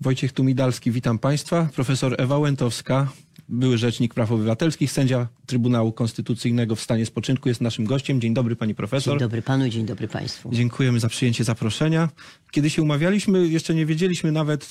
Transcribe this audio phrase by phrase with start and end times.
[0.00, 1.68] Wojciech Tumidalski, witam Państwa.
[1.74, 3.08] Profesor Ewa Łętowska,
[3.50, 8.20] były rzecznik praw obywatelskich, sędzia Trybunału Konstytucyjnego w stanie spoczynku jest naszym gościem.
[8.20, 9.12] Dzień dobry Pani Profesor.
[9.14, 10.50] Dzień dobry Panu, dzień dobry Państwu.
[10.52, 12.08] Dziękujemy za przyjęcie zaproszenia.
[12.50, 14.66] Kiedy się umawialiśmy, jeszcze nie wiedzieliśmy nawet e,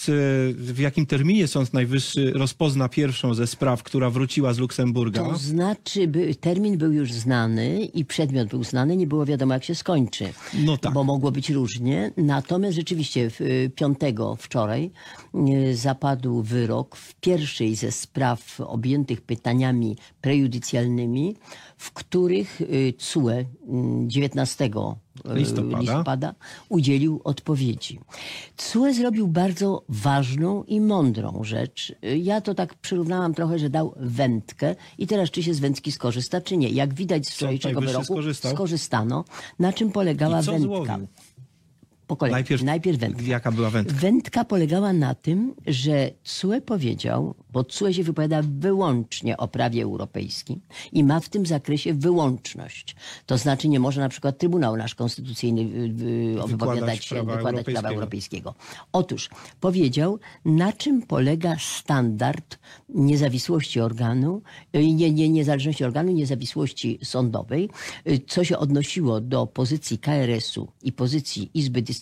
[0.54, 5.24] w jakim terminie Sąd Najwyższy rozpozna pierwszą ze spraw, która wróciła z Luksemburga.
[5.24, 9.64] To znaczy, by, termin był już znany i przedmiot był znany, nie było wiadomo jak
[9.64, 10.34] się skończy.
[10.54, 10.94] No tak.
[10.94, 12.12] Bo mogło być różnie.
[12.18, 14.92] Natomiast rzeczywiście w, y, piątego wczoraj
[15.70, 21.36] y, zapadł wyrok w pierwszej ze spraw objętych pytaniami prejudycjalnymi,
[21.78, 23.46] w których y, CUE y,
[24.08, 24.70] 19 y,
[25.36, 25.80] Listopada.
[25.80, 26.36] listopada
[26.70, 28.00] udzielił odpowiedzi.
[28.58, 31.94] CUE zrobił bardzo ważną i mądrą rzecz.
[32.04, 35.92] Y, Ja to tak przyrównałam trochę, że dał wędkę i teraz czy się z wędki
[35.92, 36.70] skorzysta, czy nie.
[36.70, 38.52] Jak widać z wczorajszego wyroku, skorzystał.
[38.54, 39.26] skorzystano.
[39.60, 40.60] Na czym polegała wędka?
[40.60, 41.08] złowił?
[42.10, 42.34] Po kolei.
[42.34, 43.22] Najpierw- Najpierw wędka.
[43.24, 43.96] Jaka była wędka?
[44.00, 50.62] Wędka polegała na tym, że CUE powiedział, bo CUE się wypowiada wyłącznie o prawie europejskim
[50.92, 52.96] i ma w tym zakresie wyłączność.
[53.26, 55.66] To znaczy nie może na przykład Trybunał nasz Konstytucyjny
[56.48, 57.90] wypowiadać się, prawa wykładać prawa europejskiego.
[57.90, 58.56] europejskiego.
[58.92, 64.42] Otóż powiedział, na czym polega standard niezawisłości organu,
[64.76, 67.70] y, nie, nie, niezależności organu, niezawisłości sądowej,
[68.08, 71.99] y, co się odnosiło do pozycji KRS-u i pozycji Izby Dyscyplinarnej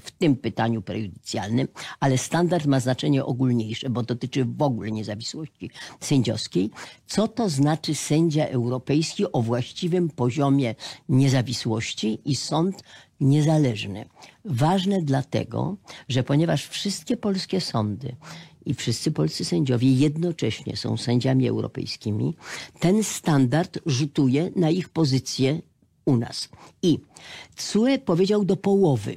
[0.00, 1.68] w tym pytaniu prejudycjalnym,
[2.00, 6.70] ale standard ma znaczenie ogólniejsze, bo dotyczy w ogóle niezawisłości sędziowskiej.
[7.06, 10.74] Co to znaczy sędzia europejski o właściwym poziomie
[11.08, 12.82] niezawisłości i sąd
[13.20, 14.04] niezależny.
[14.44, 15.76] Ważne dlatego,
[16.08, 18.16] że ponieważ wszystkie polskie sądy
[18.66, 22.36] i wszyscy polscy sędziowie jednocześnie są sędziami europejskimi,
[22.80, 25.60] ten standard rzutuje na ich pozycję
[26.04, 26.48] u nas.
[26.82, 26.98] I
[27.56, 29.16] CUE powiedział do połowy,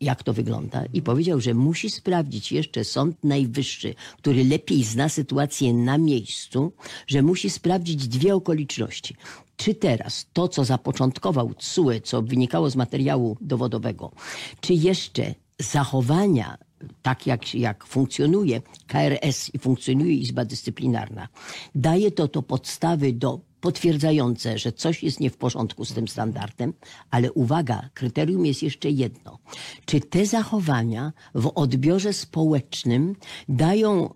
[0.00, 5.74] jak to wygląda i powiedział, że musi sprawdzić jeszcze Sąd Najwyższy, który lepiej zna sytuację
[5.74, 6.72] na miejscu,
[7.06, 9.16] że musi sprawdzić dwie okoliczności.
[9.56, 14.12] Czy teraz to, co zapoczątkował CUE, co wynikało z materiału dowodowego,
[14.60, 16.58] czy jeszcze zachowania
[17.02, 21.28] tak jak, jak funkcjonuje KRS i funkcjonuje Izba Dyscyplinarna,
[21.74, 26.72] daje to to podstawy do potwierdzające, że coś jest nie w porządku z tym standardem,
[27.10, 29.38] ale uwaga, kryterium jest jeszcze jedno.
[29.84, 33.16] Czy te zachowania w odbiorze społecznym
[33.48, 34.14] dają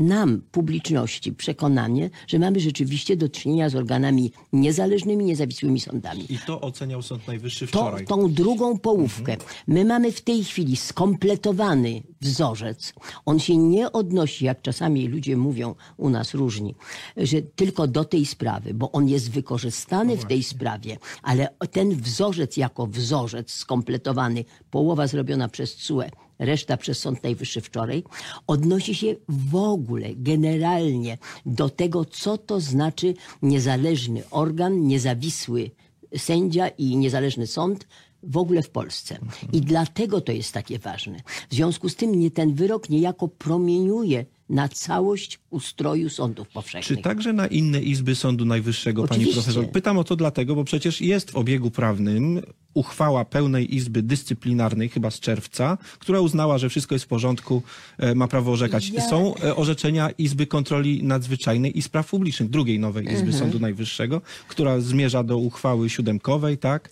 [0.00, 6.32] nam, publiczności, przekonanie, że mamy rzeczywiście do czynienia z organami niezależnymi, niezawisłymi sądami.
[6.32, 8.06] I to oceniał Sąd Najwyższy To, wczoraj.
[8.06, 9.36] tą drugą połówkę.
[9.66, 12.92] My mamy w tej chwili skompletowany wzorzec.
[13.26, 16.74] On się nie odnosi, jak czasami ludzie mówią u nas różni,
[17.16, 22.56] że tylko do tej sprawy, bo on jest wykorzystany w tej sprawie, ale ten wzorzec
[22.56, 26.04] jako wzorzec skompletowany, połowa zrobiona przez CUE,
[26.40, 28.02] reszta przez Sąd Najwyższy wczoraj,
[28.46, 35.70] odnosi się w ogóle, generalnie do tego, co to znaczy niezależny organ, niezawisły
[36.16, 37.86] sędzia i niezależny sąd
[38.22, 39.18] w ogóle w Polsce.
[39.52, 41.20] I dlatego to jest takie ważne.
[41.50, 47.02] W związku z tym nie ten wyrok niejako promieniuje na całość ustroju sądów Czy powszechnych.
[47.02, 49.42] także na inne izby Sądu Najwyższego, pani Oczywiście.
[49.42, 49.72] profesor?
[49.72, 52.42] Pytam o to dlatego, bo przecież jest w obiegu prawnym
[52.74, 57.62] uchwała pełnej Izby Dyscyplinarnej, chyba z czerwca, która uznała, że wszystko jest w porządku,
[57.98, 58.90] e, ma prawo orzekać.
[58.90, 63.38] Ja- Są e, orzeczenia Izby Kontroli Nadzwyczajnej i Spraw Publicznych, drugiej nowej Izby Mhm.
[63.38, 66.90] Sądu Najwyższego, która zmierza do uchwały siódemkowej, tak?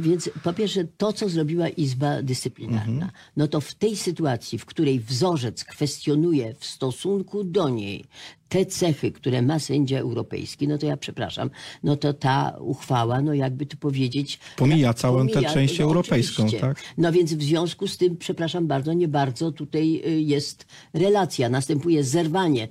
[0.00, 5.00] Więc po pierwsze to, co zrobiła Izba Dyscyplinarna, no to w tej sytuacji, w której
[5.00, 8.04] wzorzec kwestionuje w stosunku do niej
[8.50, 11.50] te cechy, które ma sędzia europejski, no to ja przepraszam,
[11.82, 14.38] no to ta uchwała, no jakby tu powiedzieć...
[14.56, 16.60] Pomija całą tę część no europejską, oczywiście.
[16.60, 16.82] tak?
[16.98, 21.48] No więc w związku z tym, przepraszam bardzo, nie bardzo tutaj y, jest relacja.
[21.48, 22.68] Następuje zerwanie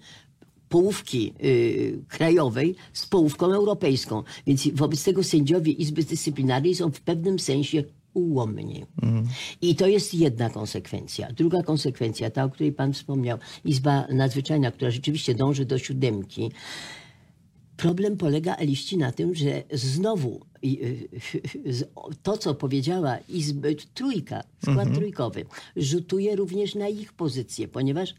[0.69, 4.23] połówki y, krajowej z połówką europejską.
[4.47, 7.83] Więc wobec tego sędziowie Izby Dyscyplinarnej są w pewnym sensie
[8.13, 8.85] ułomni.
[9.61, 11.31] I to jest jedna konsekwencja.
[11.31, 16.51] Druga konsekwencja, ta, o której pan wspomniał, Izba Nadzwyczajna, która rzeczywiście dąży do siódemki,
[17.77, 20.83] Problem polega, Eliści, na tym, że znowu i,
[21.65, 21.89] y, z-
[22.23, 25.45] to, co powiedziała Izba, trójka, skład trójkowy,
[25.75, 28.13] rzutuje również na ich pozycję, ponieważ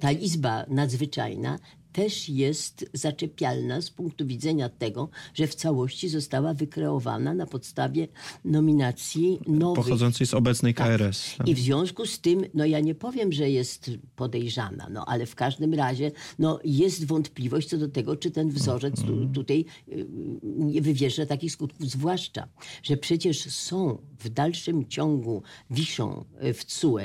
[0.00, 1.58] ta Izba Nadzwyczajna
[1.96, 8.08] też jest zaczepialna z punktu widzenia tego, że w całości została wykreowana na podstawie
[8.44, 9.84] nominacji nowych.
[9.84, 11.36] Pochodzącej z obecnej KRS.
[11.38, 11.48] Tak.
[11.48, 15.34] I w związku z tym, no ja nie powiem, że jest podejrzana, no ale w
[15.34, 19.32] każdym razie no, jest wątpliwość co do tego, czy ten wzorzec tu, Mhm.
[19.32, 20.06] tutaj y,
[20.42, 22.48] nie wywierze takich skutków, zwłaszcza,
[22.82, 26.98] że przecież są w dalszym ciągu, wiszą y, w CUE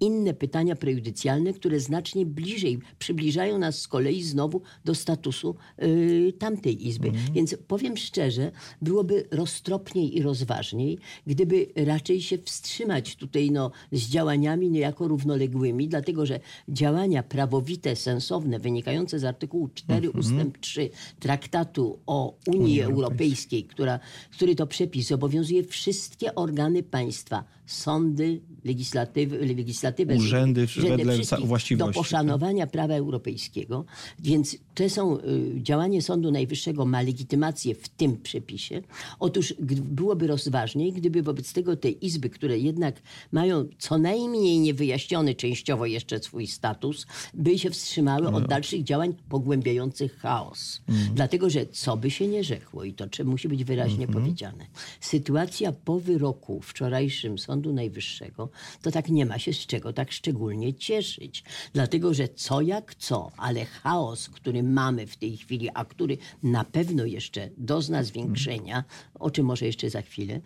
[0.00, 6.88] inne pytania prejudycjalne, które znacznie bliżej przybliżają nas z kolei znowu do statusu y, tamtej
[6.88, 7.08] izby.
[7.08, 7.32] Mhm.
[7.34, 14.70] Więc powiem szczerze, byłoby roztropniej i rozważniej, gdyby raczej się wstrzymać tutaj no, z działaniami
[14.70, 20.20] niejako równoległymi, dlatego że działania prawowite, sensowne, wynikające z artykułu 4 Mhm.
[20.20, 20.90] ustęp 3
[21.20, 24.00] Traktatu o Unii Europejskiej, która,
[24.30, 31.94] który to przepis zobowiązuje wszystkie organy państwa, sądy, legislatywy, legislatywy Urzędy wedle wszystkich do właściwości,
[31.94, 31.94] tak.
[31.94, 33.84] poszanowania prawa europejskiego.
[34.22, 35.22] Więc to są, y,
[35.62, 38.82] działanie Sądu Najwyższego ma legitymację w tym przepisie.
[39.20, 43.02] Otóż byłoby rozważniej, gdyby wobec tego te izby, które jednak
[43.32, 48.36] mają co najmniej niewyjaśniony częściowo jeszcze swój status, by się wstrzymały No.
[48.36, 50.80] od dalszych działań pogłębiających chaos.
[50.88, 51.14] Mhm.
[51.14, 54.24] Dlatego, że co by się nie rzekło, i to musi być wyraźnie Mhm.
[54.24, 54.66] powiedziane,
[55.00, 58.48] sytuacja po wyroku wczorajszym Sądu Najwyższego,
[58.82, 61.44] to tak nie ma się z czego tak szczególnie cieszyć.
[61.72, 66.64] Dlatego, że co jak co, ale chaos, który mamy w tej chwili, a który na
[66.64, 68.84] pewno jeszcze dozna zwiększenia,
[69.14, 70.40] o czym może jeszcze za chwilę,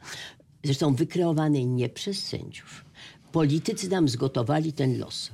[0.65, 2.85] zresztą wykreowany nie przez sędziów.
[3.33, 5.31] Politycy nam zgotowali ten los.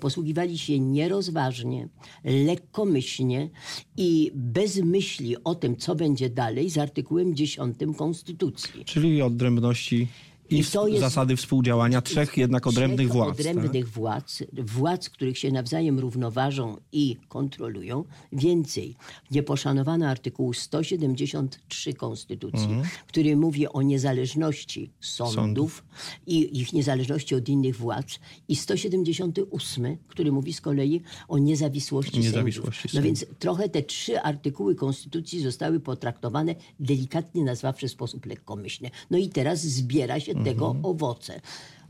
[0.00, 1.88] Posługiwali się nierozważnie,
[2.24, 3.50] lekkomyślnie
[3.96, 8.84] i bez myśli o tym, co będzie dalej z artykułem 10 Konstytucji.
[8.84, 10.08] Czyli odrębności
[10.52, 13.28] i, jest- zasady współdziałania trzech jednak odrębnych Trzech władz.
[13.36, 13.40] tak?
[13.46, 18.04] odrębnych władz, władz, których się nawzajem równoważą i kontrolują.
[18.32, 18.96] Więcej,
[19.30, 22.68] nie poszanowano artykułu 173 Konstytucji,
[23.06, 25.84] który mówi o niezależności sądów, Sądów.
[26.26, 28.18] i ich niezależności od innych władz
[28.48, 32.94] i 178, który mówi z kolei o niezawisłości, Niezawisłości sędziów.
[32.94, 38.90] No więc trochę te trzy artykuły Konstytucji zostały potraktowane delikatnie nazwawszy w sposób lekkomyślny.
[39.10, 41.40] No i teraz zbiera się tego owoce.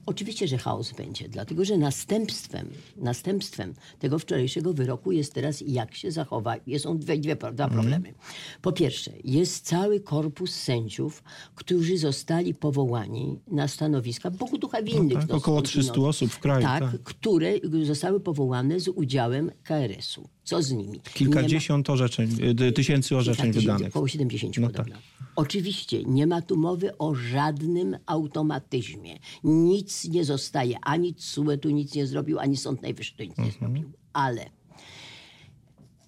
[0.06, 6.10] Oczywiście, że chaos będzie, dlatego że następstwem, następstwem tego wczorajszego wyroku jest teraz jak się
[6.10, 6.54] zachowa.
[6.78, 8.14] Są dwie, dwie, dwa problemy.
[8.62, 11.22] Po pierwsze, jest cały korpus sędziów,
[11.54, 15.18] którzy zostali powołani na stanowiska Bogu ducha winnych.
[15.18, 15.86] tak, no, około skądinąd.
[15.92, 17.02] 300 osób w kraju, Tak, tak.
[17.02, 17.52] które
[17.82, 20.28] zostały powołane z udziałem KRS-u.
[20.44, 20.88] Co z nimi?
[20.92, 23.88] Nie ma- Kilkadziesiąt orzeczeń, y, tysięcy orzeczeń tak, wydanych.
[23.88, 24.96] Około 70 No podobno.
[25.36, 29.18] Oczywiście nie ma tu mowy o żadnym automatyzmie.
[29.44, 33.48] Nic nie zostaje, ani CUE tu nic nie zrobił, ani Sąd Najwyższy nic Mhm.
[33.48, 33.92] nie zrobił.
[34.12, 34.50] Ale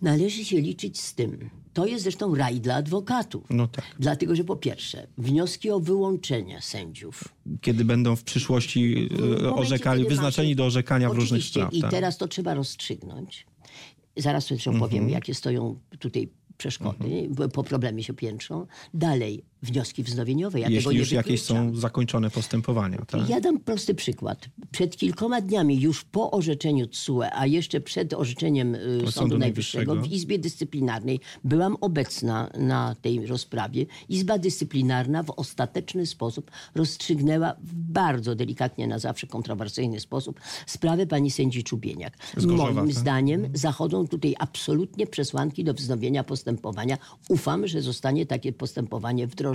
[0.03, 1.50] należy się liczyć z tym.
[1.73, 3.44] To jest zresztą raj dla adwokatów.
[3.50, 3.85] No tak.
[3.99, 7.25] Dlatego, że po pierwsze, wnioski o wyłączenie sędziów
[7.61, 11.73] Kiedy będą w przyszłości y, momencie, orzekali, kiedy wyznaczeni do orzekania w różnych sprawach.
[11.75, 11.91] I tak.
[11.91, 13.47] teraz to trzeba rozstrzygnąć.
[14.17, 14.91] Zaraz zresztą Mhm.
[14.91, 16.29] powiem, jakie stoją tutaj
[16.59, 18.67] przeszkody, bo po problemie się piętrzą.
[18.95, 20.61] Dalej, wnioski wznowieniowe.
[20.61, 22.99] Ja Jeśli nie już jakieś są zakończone postępowania.
[23.06, 23.28] Tak?
[23.28, 24.49] Ja dam prosty przykład.
[24.70, 29.94] Przed kilkoma dniami, już po orzeczeniu TSUE, a jeszcze przed orzeczeniem y, Sądu, Sądu Najwyższego,
[29.94, 30.16] Najwyższego.
[30.16, 33.87] w Izbie Dyscyplinarnej byłam obecna na tej rozprawie.
[34.08, 41.31] Izba Dyscyplinarna w ostateczny sposób rozstrzygnęła w bardzo delikatnie, na zawsze kontrowersyjny sposób sprawę pani
[41.31, 42.17] sędzi Czubieniak.
[42.37, 42.96] Z Gorzowa, Moim tak?
[42.96, 46.99] zdaniem zachodzą tutaj absolutnie przesłanki do wznowienia postępowania.
[47.28, 49.54] Ufam, że zostanie takie postępowanie wdrożone.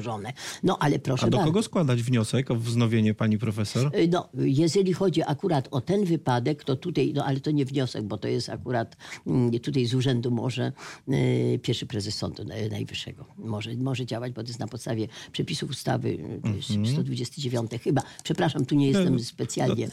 [0.64, 1.52] No ale proszę A do bardzo.
[1.52, 3.96] kogo składać wniosek o wznowienie, pani profesor?
[3.96, 8.04] Y, No, jeżeli chodzi akurat o ten wypadek, to tutaj, no ale to nie wniosek,
[8.04, 10.72] bo to jest akurat mm, tutaj z urzędu może
[11.10, 15.70] y, pierwszy prezes Sądu Naj- Najwyższego może, może działać, bo to jest na podstawie przepisów
[15.70, 18.02] ustawy y, to jest 129 chyba.
[18.24, 19.88] Przepraszam, tu nie jestem specjalnie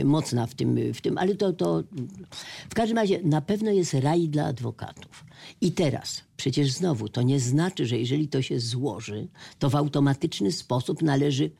[0.00, 1.82] y, mocna w tym, w tym ale to, to
[2.70, 5.24] w każdym razie na pewno jest raj dla adwokatów.
[5.60, 9.28] I teraz przecież znowu to nie znaczy, że jeżeli to się złoży,
[9.58, 11.50] to w automatyczny sposób należy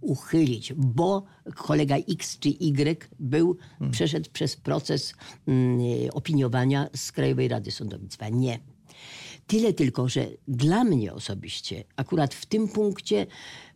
[0.00, 3.56] uchylić, bo kolega X czy Y był,
[3.90, 5.14] przeszedł przez proces
[5.46, 5.80] mm,
[6.12, 8.28] opiniowania z Krajowej Rady Sądownictwa.
[8.28, 8.58] Nie.
[9.48, 13.26] Tyle tylko, że dla mnie osobiście, akurat w tym punkcie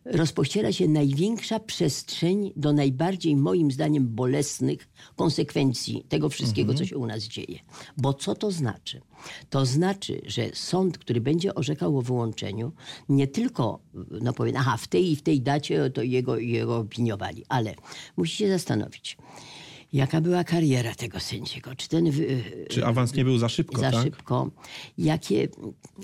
[0.05, 7.05] rozpościera się największa przestrzeń do najbardziej, moim zdaniem, bolesnych konsekwencji tego wszystkiego, co się u
[7.05, 7.59] nas dzieje.
[7.97, 9.01] Bo co to znaczy?
[9.49, 12.71] To znaczy, że sąd, który będzie orzekał o wyłączeniu,
[13.09, 13.79] nie tylko
[14.21, 17.75] no powie, aha, w tej i w tej dacie to jego, jego opiniowali, ale
[18.17, 19.17] musi się zastanowić.
[19.93, 21.75] Jaka była kariera tego sędziego?
[21.75, 22.11] Czy ten
[22.69, 24.03] Czy awans nie był za szybko, za tak?
[24.03, 24.51] szybko?
[24.97, 25.47] Jakie,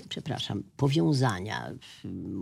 [0.08, 1.70] przepraszam, powiązania,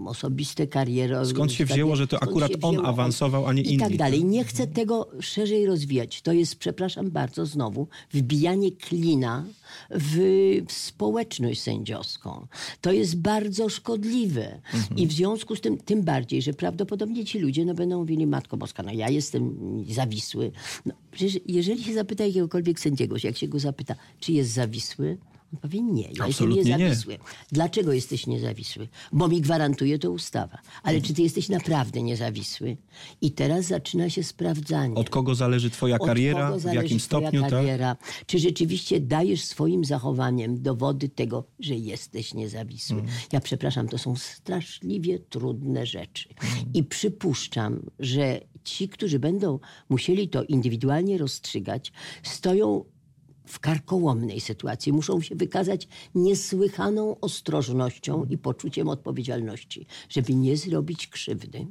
[0.07, 1.15] osobiste kariery?
[1.25, 4.21] Skąd się wzięło, że to akurat on wzięło awansował, a nie I tak inni, dalej.
[4.21, 4.29] tak?
[4.31, 6.23] Nie chcę tego szerzej rozwijać.
[6.23, 9.45] To jest, przepraszam bardzo, znowu wbijanie klina
[9.91, 10.17] w,
[10.69, 12.47] w społeczność sędziowską.
[12.81, 14.61] To jest bardzo szkodliwe.
[14.97, 18.57] I w związku z tym, tym bardziej, że prawdopodobnie ci ludzie no, będą mówili, Matko
[18.57, 19.55] Boska, no ja jestem
[19.89, 20.53] zawisły.
[20.87, 25.17] No, przecież jeżeli się zapyta jakiegokolwiek sędziego, jak się go zapyta, czy jest zawisły,
[25.53, 26.71] on powie nie, ja Absolutnie nie.
[26.71, 27.19] jestem niezawisły.
[27.53, 28.89] Dlaczego jesteś niezawisły?
[29.13, 30.59] Bo mi gwarantuje to ustawa.
[30.83, 32.77] Ale czy ty jesteś naprawdę niezawisły?
[33.21, 34.95] I teraz zaczyna się sprawdzanie.
[34.95, 37.51] Od kogo zależy twoja Od kariera, kogo w zależy jakim twoja stopniu, tak?
[37.51, 37.97] kariera?
[38.27, 43.01] Czy rzeczywiście dajesz swoim zachowaniem dowody tego, że jesteś niezawisły?
[43.01, 43.11] Mm.
[43.33, 46.29] Ja przepraszam, to są straszliwie trudne rzeczy.
[46.29, 46.73] Mm.
[46.75, 52.85] I przypuszczam, że ci, którzy będą musieli to indywidualnie rozstrzygać, stoją
[53.49, 54.93] w karkołomnej sytuacji.
[54.93, 61.67] Muszą się wykazać niesłychaną ostrożnością i poczuciem odpowiedzialności, żeby nie zrobić krzywdy,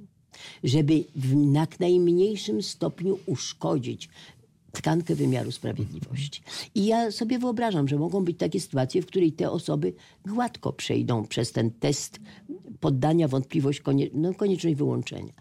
[0.64, 4.10] żeby w jak najmniejszym stopniu uszkodzić
[4.72, 6.42] tkankę wymiaru sprawiedliwości.
[6.76, 9.94] I ja sobie wyobrażam, że mogą być takie sytuacje, w której te osoby
[10.26, 12.20] gładko przejdą przez ten test
[12.80, 15.34] poddania wątpliwość, konie, no, konieczność wyłączenia.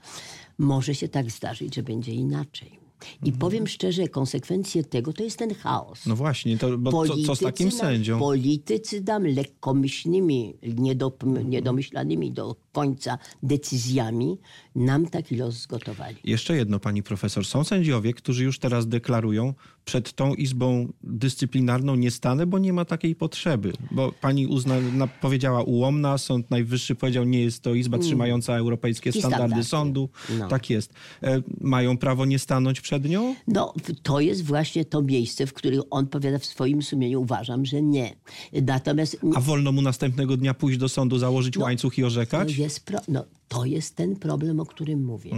[0.58, 2.85] Może się tak zdarzyć, że będzie inaczej.
[3.24, 6.06] I powiem szczerze, konsekwencje tego to jest ten chaos.
[6.06, 8.18] No właśnie, to, bo co, co z takim nam- sędzią?
[8.18, 14.38] Politycy nam lekkomyślnymi, niedop, niedomyślanymi do końca decyzjami
[14.74, 16.16] nam taki los zgotowali.
[16.24, 17.44] Jeszcze jedno, pani profesor.
[17.44, 19.54] Są sędziowie, którzy już teraz deklarują,
[19.86, 23.72] przed tą izbą dyscyplinarną nie stanę, bo nie ma takiej potrzeby.
[23.90, 29.12] Bo pani uzna, na, powiedziała ułomna, Sąd Najwyższy powiedział, nie jest to izba trzymająca europejskie
[29.12, 29.64] standardy standardy.
[29.64, 30.08] sądu.
[30.38, 30.48] No.
[30.48, 30.92] Tak jest.
[31.22, 33.34] E, mają prawo nie stanąć przed nią?
[33.48, 37.82] No, to jest właśnie to miejsce, w którym on powiada w swoim sumieniu, uważam, że
[37.82, 38.16] nie.
[38.52, 42.56] Natomiast A wolno mu następnego dnia pójść do sądu, założyć łańcuch i to orzekać?
[42.56, 45.30] jest, pro, no, to jest ten problem, o którym mówię.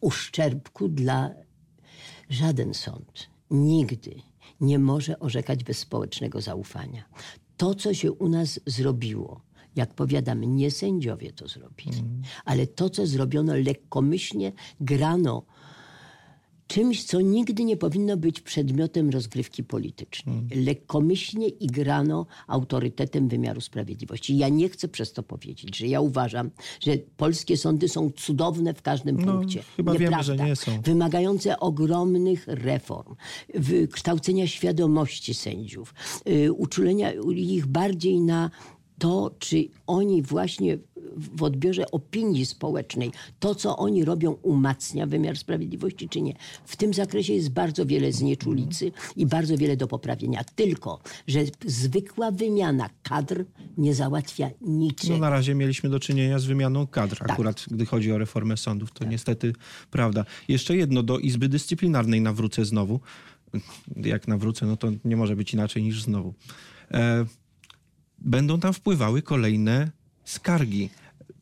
[0.00, 1.30] Uszczerbku dla
[2.30, 4.14] żaden sąd nigdy
[4.60, 7.04] nie może orzekać bez społecznego zaufania.
[7.56, 9.40] To, co się u nas zrobiło,
[9.76, 12.04] jak powiadamy, nie sędziowie to zrobili,
[12.44, 15.42] ale to, co zrobiono lekkomyślnie, grano
[16.66, 20.36] czymś, co nigdy nie powinno być przedmiotem rozgrywki politycznej.
[20.64, 24.36] Lekkomyślnie i grano autorytetem wymiaru sprawiedliwości.
[24.36, 28.82] Ja nie chcę przez to powiedzieć, że ja uważam, że polskie sądy są cudowne w
[28.82, 29.62] każdym No, punkcie.
[29.76, 30.36] chyba wiemy, Nieprawda.
[30.36, 30.80] że nie są.
[30.80, 33.14] Wymagające ogromnych reform,
[33.92, 35.94] kształcenia świadomości sędziów,
[36.28, 38.50] y, uczulenia ich bardziej na
[38.98, 40.78] to, czy oni właśnie
[41.16, 46.34] w odbiorze opinii społecznej, to co oni robią umacnia wymiar sprawiedliwości, czy nie.
[46.64, 50.44] W tym zakresie jest bardzo wiele znieczulicy i bardzo wiele do poprawienia.
[50.44, 53.44] Tylko, że zwykła wymiana kadr
[53.78, 55.12] nie załatwia niczego.
[55.12, 57.30] No na razie mieliśmy do czynienia z wymianą kadr, Tak.
[57.30, 58.92] akurat gdy chodzi o reformę sądów.
[58.92, 59.52] To niestety
[59.90, 60.24] prawda.
[60.48, 63.00] Jeszcze jedno, do Izby Dyscyplinarnej nawrócę znowu.
[63.96, 66.34] Jak nawrócę, no to nie może być inaczej niż znowu.
[66.90, 67.26] E,
[68.18, 69.90] będą tam wpływały kolejne
[70.24, 70.90] skargi.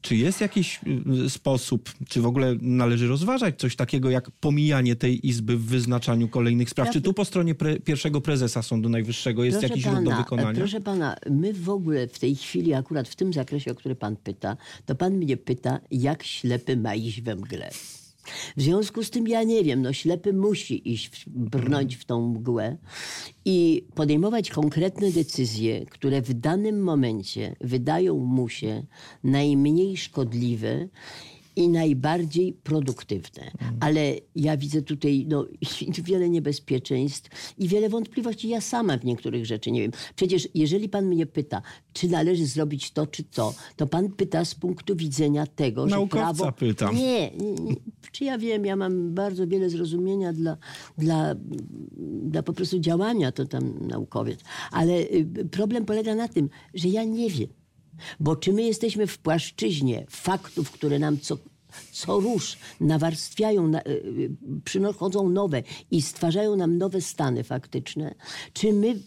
[0.05, 0.81] Czy jest jakiś
[1.27, 6.29] y, sposób, czy w ogóle należy rozważać coś takiego jak pomijanie tej izby w wyznaczaniu
[6.29, 6.91] kolejnych spraw?
[6.91, 10.59] Czy tu po stronie pre, pierwszego prezesa Sądu Najwyższego jest jakiś ruch do wykonania?
[10.59, 14.17] Proszę pana, my w ogóle w tej chwili, akurat w tym zakresie, o który pan
[14.17, 14.57] pyta,
[14.87, 17.71] to pan mnie pyta, jak ślepy ma iść we mgle.
[18.57, 22.77] W związku z tym ja nie wiem, no ślepy musi iść, brnąć w tą mgłę
[23.45, 28.83] i podejmować konkretne decyzje, które w danym momencie wydają mu się
[29.25, 30.89] najmniej szkodliwe
[31.57, 33.51] i najbardziej produktywne.
[33.81, 35.47] Ale ja widzę tutaj no,
[36.05, 38.49] wiele niebezpieczeństw i wiele wątpliwości.
[38.49, 39.91] Ja sama w niektórych rzeczy nie wiem.
[40.17, 44.55] Przecież jeżeli pan mnie pyta, czy należy zrobić to, czy to, to pan pyta z
[44.55, 46.53] punktu widzenia tego, Naukowca że prawo...
[46.53, 46.97] pytam.
[46.97, 47.75] Nie, nie, nie.
[48.13, 50.57] Czy ja wiem, ja mam bardzo wiele zrozumienia dla,
[50.99, 51.35] dla,
[52.23, 54.41] dla po prostu działania, to tam naukowiec.
[54.71, 57.49] Ale y, problem polega na tym, że ja nie wiem.
[58.21, 61.39] Bo czy my jesteśmy w płaszczyźnie faktów, które nam co,
[61.93, 64.31] co róż nawarstwiają, na, y, y,
[64.65, 68.15] przychodzą nowe i stwarzają nam nowe stany faktyczne,
[68.53, 69.01] czy my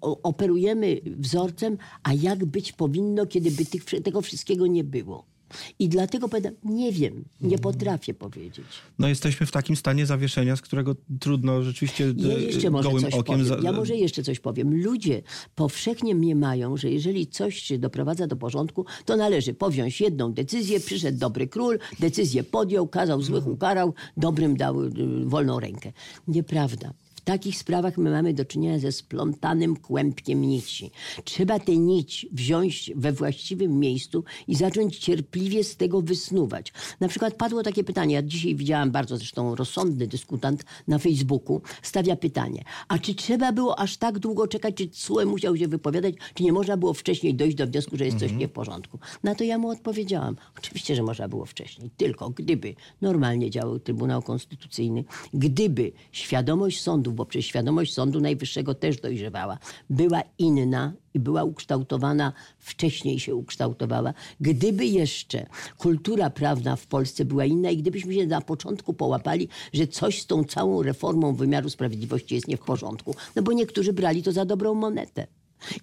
[0.00, 5.31] operujemy wzorcem, a jak być powinno, kiedy by tych, tego wszystkiego nie było.
[5.78, 8.66] I dlatego powiem, nie wiem, nie potrafię powiedzieć.
[8.98, 13.04] No jesteśmy w takim stanie zawieszenia, z którego trudno rzeczywiście Ja e, jeszcze może gołym
[13.04, 13.38] coś okiem...
[13.46, 13.64] powiem.
[13.64, 14.82] Ja może jeszcze coś powiem.
[14.82, 15.22] Ludzie
[15.54, 21.18] powszechnie mniemają, że jeżeli coś się doprowadza do porządku, to należy powziąć jedną decyzję, przyszedł
[21.18, 24.90] dobry król, decyzję podjął, kazał złych ukarał, dobrym dał y,
[25.24, 25.92] wolną rękę.
[26.28, 26.92] Nieprawda.
[27.32, 30.90] W takich sprawach my mamy do czynienia ze splątanym kłębkiem nici.
[31.24, 36.72] Trzeba tę nić wziąć we właściwym miejscu i zacząć cierpliwie z tego wysnuwać.
[37.00, 42.16] Na przykład padło takie pytanie, ja dzisiaj widziałam bardzo zresztą rozsądny dyskutant na Facebooku, stawia
[42.16, 46.42] pytanie, a czy trzeba było aż tak długo czekać, czy CUE musiał się wypowiadać, czy
[46.42, 48.98] nie można było wcześniej dojść do wniosku, że jest coś nie w porządku?
[49.22, 54.22] Na to ja mu odpowiedziałam, oczywiście, że można było wcześniej, tylko gdyby normalnie działał Trybunał
[54.22, 59.58] Konstytucyjny, gdyby świadomość sądów, bo przecież świadomość Sądu Najwyższego też dojrzewała,
[59.90, 65.46] była inna i była ukształtowana, wcześniej się ukształtowała, gdyby jeszcze
[65.78, 70.26] kultura prawna w Polsce była inna i gdybyśmy się na początku połapali, że coś z
[70.26, 74.44] tą całą reformą wymiaru sprawiedliwości jest nie w porządku, no bo niektórzy brali to za
[74.44, 75.26] dobrą monetę.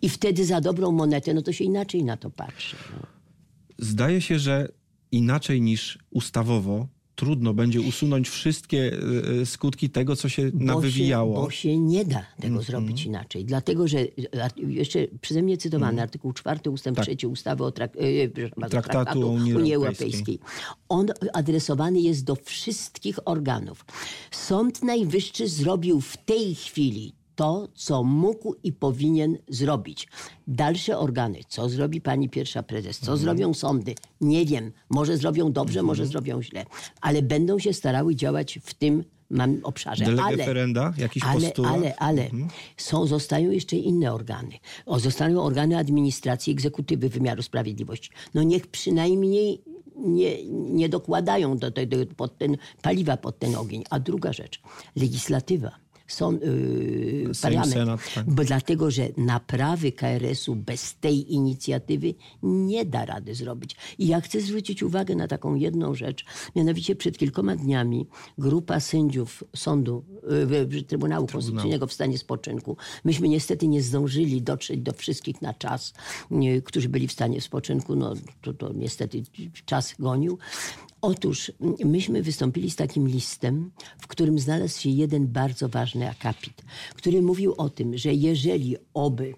[0.01, 2.75] I wtedy za dobrą monetę, no to się inaczej na to patrzy.
[2.93, 3.07] No.
[3.77, 4.67] Zdaje się, że
[5.11, 6.87] inaczej niż ustawowo
[7.19, 8.99] trudno będzie usunąć wszystkie
[9.41, 11.35] e, skutki tego, co się nawywijało.
[11.35, 12.65] Się, bo się nie da tego mm -hmm.
[12.65, 13.45] zrobić inaczej.
[13.45, 13.97] Dlatego, że
[14.67, 16.03] jeszcze przeze mnie cytowany mm.
[16.03, 17.05] artykuł 4 ustęp tak.
[17.17, 17.91] 3 ustawy o trak
[18.53, 19.73] traktatu, traktatu Unii, Unii.
[19.73, 20.39] Europejskiej.
[20.89, 23.85] On adresowany jest do wszystkich organów.
[24.31, 30.07] Sąd Najwyższy zrobił w tej chwili to, co mógł i powinien zrobić.
[30.47, 33.19] Dalsze organy, co zrobi pani pierwsza prezes, co mhm.
[33.19, 34.71] zrobią sądy, nie wiem.
[34.89, 35.85] Może zrobią dobrze, mhm.
[35.85, 36.65] może zrobią źle,
[37.01, 40.05] ale będą się starały działać w tym mam obszarze.
[40.05, 41.73] Delege ale, ferenda, jakiś ale, postulat?
[41.73, 42.47] Ale, ale, mhm.
[42.77, 44.53] są, zostają jeszcze inne organy.
[44.85, 48.09] O, zostaną organy administracji, egzekutywy wymiaru sprawiedliwości.
[48.33, 49.61] No niech przynajmniej
[49.95, 51.81] nie, nie dokładają do, do,
[52.17, 53.83] pod ten, paliwa pod ten ogień.
[53.89, 54.61] A druga rzecz,
[54.95, 57.73] legislatywa są, yy, parlament.
[57.73, 58.33] Senat, tak.
[58.33, 62.13] Bo dlatego, że naprawy KRS-u bez tej inicjatywy
[62.43, 63.75] nie da rady zrobić.
[63.97, 66.25] I ja chcę zwrócić uwagę na taką jedną rzecz.
[66.55, 70.05] Mianowicie przed kilkoma dniami grupa sędziów sądu,
[70.71, 72.77] yy, Trybunału Konstytucyjnego w stanie spoczynku.
[73.03, 75.93] Myśmy niestety nie zdążyli dotrzeć do wszystkich na czas,
[76.31, 77.95] yy, którzy byli w stanie spoczynku.
[77.95, 79.23] No to, to niestety
[79.65, 80.37] czas gonił.
[81.01, 81.51] Otóż
[81.85, 86.61] myśmy wystąpili z takim listem, w którym znalazł się jeden bardzo ważny akapit,
[86.95, 89.33] który mówił o tym, że jeżeli oby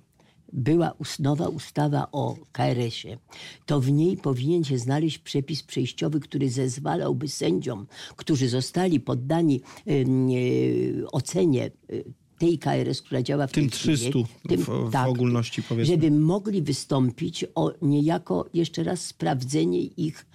[0.54, 3.18] była nowa ustawa o KRS-ie,
[3.66, 11.12] to w niej powinien się znaleźć przepis przejściowy, który zezwalałby sędziom, którzy zostali poddani yy,
[11.12, 12.04] ocenie yy,
[12.38, 15.96] tej KRS, która działa w tym tej 300 chwili, tym, w, tak, ogólności powiedzmy.
[15.96, 20.26] Żeby mogli wystąpić o niejako jeszcze raz sprawdzenie ich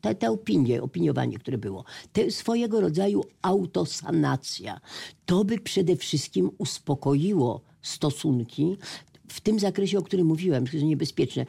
[0.00, 4.80] te, te opinie, opiniowanie, które było, to swojego rodzaju autosanacja.
[5.26, 8.76] To by przede wszystkim uspokoiło stosunki
[9.28, 11.46] w tym zakresie, o którym mówiłem, że niebezpieczne,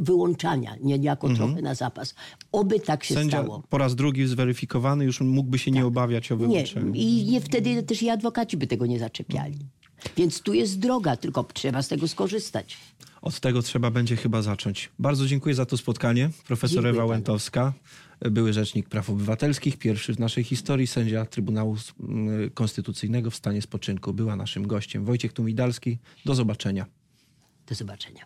[0.00, 1.48] wyłączania, niejako mhm.
[1.48, 2.14] trochę na zapas.
[2.52, 3.62] Oby tak się Sędzia stało.
[3.68, 5.74] po raz drugi zweryfikowany już mógłby się tak.
[5.74, 6.90] nie obawiać o wyłączenie.
[6.90, 7.00] Nie.
[7.00, 9.58] I nie, wtedy też i adwokaci by tego nie zaczepiali.
[10.16, 12.76] Więc tu jest droga, tylko trzeba z tego skorzystać.
[13.22, 14.90] Od tego trzeba będzie chyba zacząć.
[14.98, 16.30] Bardzo dziękuję za to spotkanie.
[16.46, 17.72] Profesor Ewa Łętowska,
[18.20, 21.76] były rzecznik praw obywatelskich, pierwszy w naszej historii sędzia Trybunału
[22.54, 24.14] Konstytucyjnego w stanie spoczynku.
[24.14, 25.04] Była naszym gościem.
[25.04, 25.98] Wojciech Tumidalski.
[26.24, 26.86] Do zobaczenia.
[27.66, 28.24] Do zobaczenia.